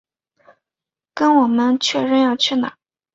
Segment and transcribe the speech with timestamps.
[1.13, 2.75] 跟我们确认要去哪